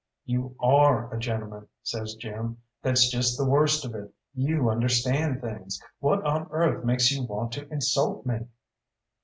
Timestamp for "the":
3.37-3.45